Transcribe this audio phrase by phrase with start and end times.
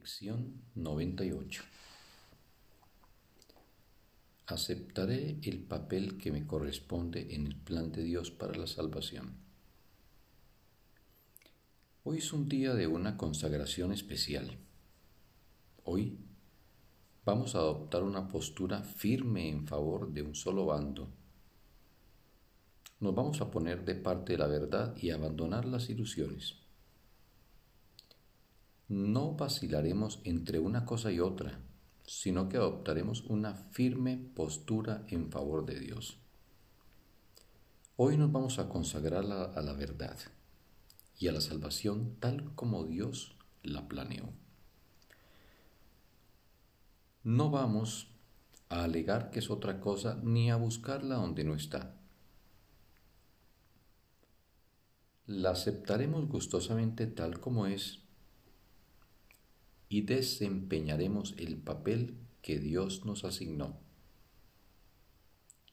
[0.00, 1.62] Lección 98
[4.46, 9.34] Aceptaré el papel que me corresponde en el plan de Dios para la salvación.
[12.04, 14.56] Hoy es un día de una consagración especial.
[15.84, 16.18] Hoy
[17.26, 21.10] vamos a adoptar una postura firme en favor de un solo bando.
[23.00, 26.59] Nos vamos a poner de parte de la verdad y abandonar las ilusiones
[28.90, 31.60] no vacilaremos entre una cosa y otra,
[32.04, 36.18] sino que adoptaremos una firme postura en favor de Dios.
[37.94, 40.18] Hoy nos vamos a consagrar a la verdad
[41.20, 44.30] y a la salvación tal como Dios la planeó.
[47.22, 48.08] No vamos
[48.70, 51.94] a alegar que es otra cosa ni a buscarla donde no está.
[55.26, 57.99] La aceptaremos gustosamente tal como es
[59.90, 63.76] y desempeñaremos el papel que Dios nos asignó.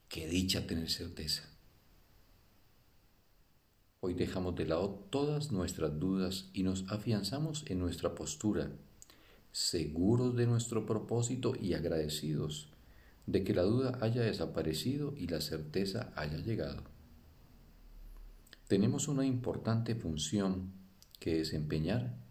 [0.09, 1.47] Qué dicha tener certeza.
[3.99, 8.71] Hoy dejamos de lado todas nuestras dudas y nos afianzamos en nuestra postura,
[9.51, 12.69] seguros de nuestro propósito y agradecidos
[13.27, 16.83] de que la duda haya desaparecido y la certeza haya llegado.
[18.67, 20.71] Tenemos una importante función
[21.19, 22.26] que desempeñar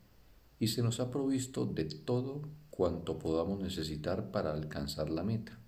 [0.59, 5.59] y se nos ha provisto de todo cuanto podamos necesitar para alcanzar la meta.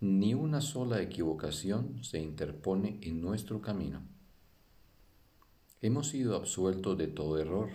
[0.00, 4.02] Ni una sola equivocación se interpone en nuestro camino.
[5.80, 7.70] Hemos sido absueltos de todo error.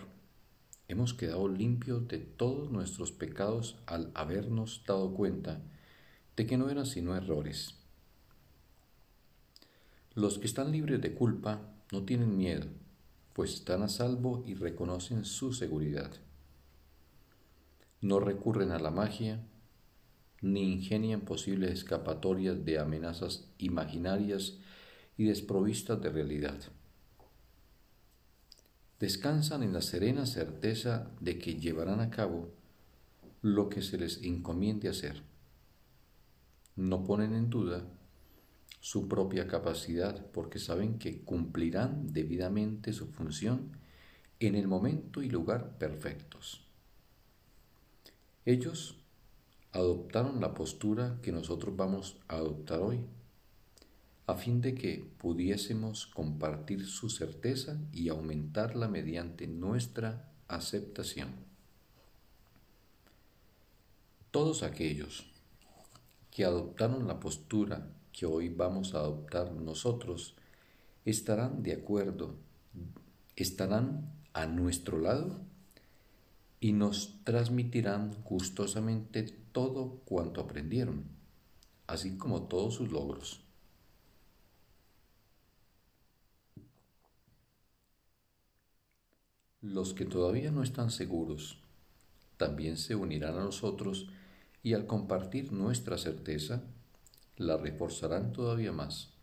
[0.88, 5.62] Hemos quedado limpios de todos nuestros pecados al habernos dado cuenta
[6.36, 7.76] de que no eran sino errores.
[10.16, 12.68] Los que están libres de culpa no tienen miedo
[13.40, 16.12] pues están a salvo y reconocen su seguridad.
[18.02, 19.48] No recurren a la magia,
[20.42, 24.58] ni ingenian posibles escapatorias de amenazas imaginarias
[25.16, 26.60] y desprovistas de realidad.
[29.00, 32.52] Descansan en la serena certeza de que llevarán a cabo
[33.42, 35.24] lo que se les encomiende hacer.
[36.76, 37.86] No ponen en duda
[38.80, 43.72] su propia capacidad porque saben que cumplirán debidamente su función
[44.40, 46.66] en el momento y lugar perfectos.
[48.46, 48.96] Ellos
[49.74, 53.00] adoptaron la postura que nosotros vamos a adoptar hoy,
[54.28, 61.30] a fin de que pudiésemos compartir su certeza y aumentarla mediante nuestra aceptación.
[64.32, 65.32] Todos aquellos
[66.32, 70.36] que adoptaron la postura que hoy vamos a adoptar nosotros
[71.06, 72.36] estarán de acuerdo,
[73.36, 75.42] estarán a nuestro lado
[76.60, 81.06] y nos transmitirán gustosamente todo cuanto aprendieron,
[81.88, 83.42] así como todos sus logros.
[89.62, 91.60] Los que todavía no están seguros
[92.38, 94.08] también se unirán a nosotros
[94.64, 96.64] y al compartir nuestra certeza,
[97.40, 99.14] la reforzarán todavía más.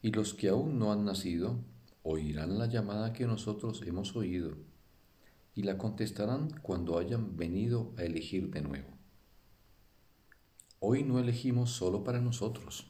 [0.00, 1.62] Y los que aún no han nacido
[2.02, 4.56] oirán la llamada que nosotros hemos oído
[5.54, 8.88] y la contestarán cuando hayan venido a elegir de nuevo.
[10.80, 12.86] Hoy no elegimos solo para nosotros.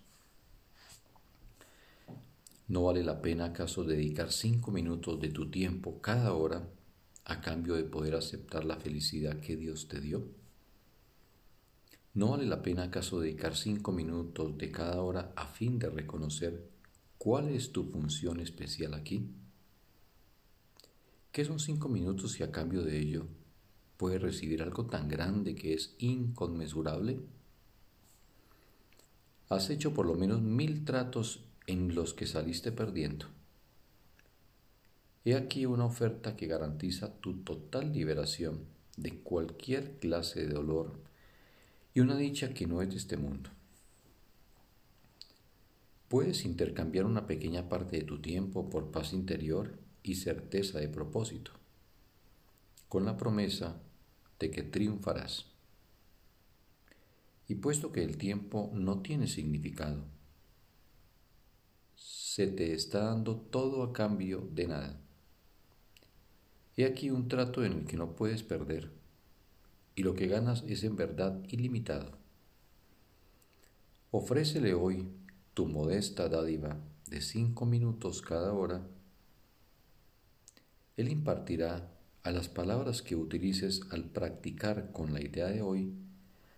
[2.69, 6.69] ¿No vale la pena acaso dedicar cinco minutos de tu tiempo cada hora
[7.25, 10.42] a cambio de poder aceptar la felicidad que Dios te dio?
[12.15, 16.69] ¿No vale la pena acaso dedicar cinco minutos de cada hora a fin de reconocer
[17.17, 19.31] cuál es tu función especial aquí?
[21.33, 23.27] ¿Qué son cinco minutos si a cambio de ello
[23.97, 27.19] puedes recibir algo tan grande que es inconmensurable?
[29.49, 33.25] Has hecho por lo menos mil tratos en los que saliste perdiendo.
[35.25, 38.67] He aquí una oferta que garantiza tu total liberación
[38.99, 41.12] de cualquier clase de dolor
[41.95, 43.51] y una dicha que no es de este mundo.
[46.09, 51.53] Puedes intercambiar una pequeña parte de tu tiempo por paz interior y certeza de propósito,
[52.89, 53.81] con la promesa
[54.39, 55.47] de que triunfarás.
[57.49, 60.05] Y puesto que el tiempo no tiene significado,
[61.97, 65.01] se te está dando todo a cambio de nada.
[66.77, 69.02] He aquí un trato en el que no puedes perder
[69.95, 72.19] y lo que ganas es en verdad ilimitado.
[74.11, 75.09] Ofrécele hoy
[75.55, 76.79] tu modesta dádiva
[77.09, 78.87] de cinco minutos cada hora.
[80.97, 81.91] Él impartirá
[82.23, 85.95] a las palabras que utilices al practicar con la idea de hoy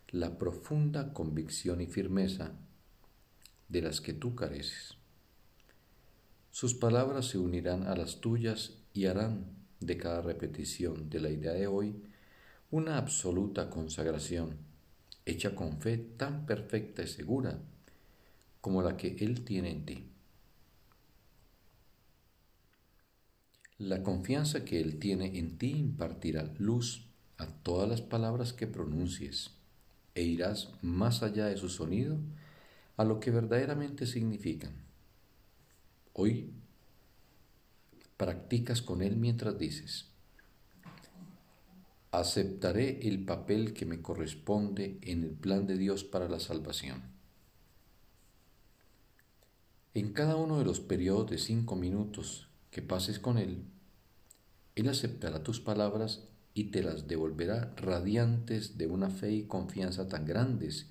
[0.08, 2.52] la profunda convicción y firmeza
[3.68, 4.96] de las que tú careces.
[6.50, 9.46] Sus palabras se unirán a las tuyas y harán
[9.80, 12.00] de cada repetición de la idea de hoy
[12.74, 14.56] una absoluta consagración,
[15.26, 17.60] hecha con fe tan perfecta y segura
[18.60, 20.10] como la que Él tiene en ti.
[23.78, 27.06] La confianza que Él tiene en ti impartirá luz
[27.38, 29.52] a todas las palabras que pronuncies
[30.16, 32.18] e irás más allá de su sonido
[32.96, 34.72] a lo que verdaderamente significan.
[36.12, 36.50] Hoy
[38.16, 40.13] practicas con Él mientras dices,
[42.18, 47.02] aceptaré el papel que me corresponde en el plan de Dios para la salvación.
[49.94, 53.62] En cada uno de los periodos de cinco minutos que pases con Él,
[54.74, 60.24] Él aceptará tus palabras y te las devolverá radiantes de una fe y confianza tan
[60.24, 60.88] grandes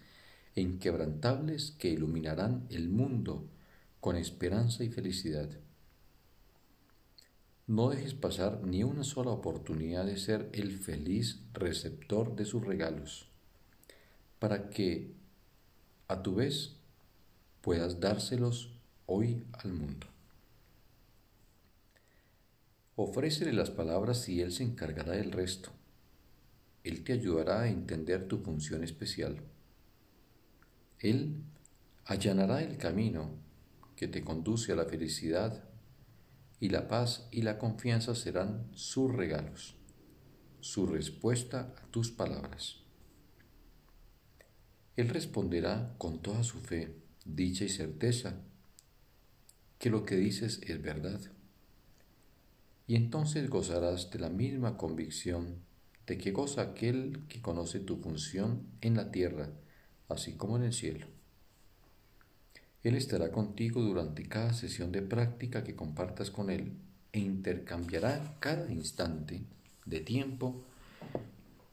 [0.55, 3.49] e inquebrantables que iluminarán el mundo
[3.99, 5.49] con esperanza y felicidad.
[7.65, 13.29] No dejes pasar ni una sola oportunidad de ser el feliz receptor de sus regalos,
[14.39, 15.13] para que,
[16.09, 16.75] a tu vez,
[17.61, 18.73] puedas dárselos
[19.05, 20.07] hoy al mundo.
[22.97, 25.71] Ofrécele las palabras y Él se encargará del resto.
[26.83, 29.41] Él te ayudará a entender tu función especial.
[30.99, 31.41] Él
[32.03, 33.31] allanará el camino
[33.95, 35.63] que te conduce a la felicidad
[36.63, 39.75] y la paz y la confianza serán sus regalos,
[40.61, 42.77] su respuesta a tus palabras.
[44.95, 46.95] Él responderá con toda su fe,
[47.25, 48.39] dicha y certeza
[49.77, 51.19] que lo que dices es verdad.
[52.87, 55.65] Y entonces gozarás de la misma convicción
[56.07, 59.49] de que goza aquel que conoce tu función en la tierra,
[60.07, 61.07] así como en el cielo.
[62.83, 66.73] Él estará contigo durante cada sesión de práctica que compartas con Él
[67.13, 69.41] e intercambiará cada instante
[69.85, 70.65] de tiempo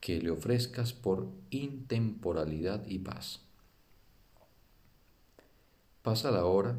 [0.01, 3.41] que le ofrezcas por intemporalidad y paz.
[6.03, 6.79] Pasa la hora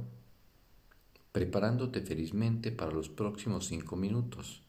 [1.34, 4.62] preparándote felizmente para los próximos cinco minutos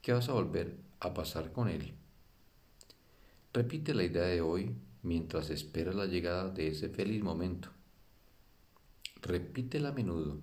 [0.00, 1.92] que vas a volver a pasar con Él.
[3.52, 7.70] Repite la idea de hoy mientras esperas la llegada de ese feliz momento
[9.22, 10.40] repítela a menudo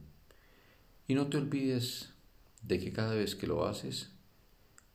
[1.07, 2.13] y no te olvides
[2.61, 4.11] de que cada vez que lo haces,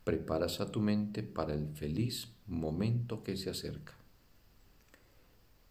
[0.04, 3.94] preparas a tu mente para el feliz momento que se acerca.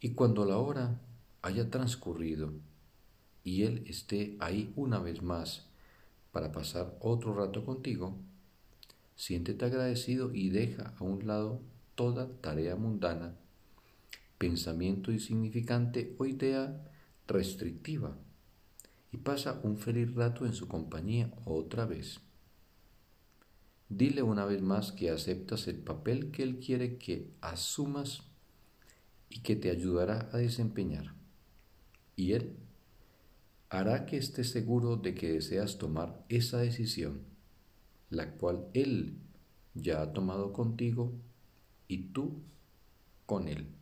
[0.00, 1.00] Y cuando la hora
[1.42, 2.52] haya transcurrido
[3.44, 5.66] y Él esté ahí una vez más
[6.32, 8.16] para pasar otro rato contigo,
[9.14, 11.60] siéntete agradecido y deja a un lado
[11.94, 13.36] toda tarea mundana,
[14.38, 16.91] pensamiento insignificante o idea
[17.26, 18.16] restrictiva
[19.12, 22.20] y pasa un feliz rato en su compañía otra vez.
[23.88, 28.22] Dile una vez más que aceptas el papel que Él quiere que asumas
[29.28, 31.14] y que te ayudará a desempeñar.
[32.16, 32.56] Y Él
[33.68, 37.20] hará que estés seguro de que deseas tomar esa decisión,
[38.08, 39.18] la cual Él
[39.74, 41.12] ya ha tomado contigo
[41.86, 42.42] y tú
[43.26, 43.81] con Él.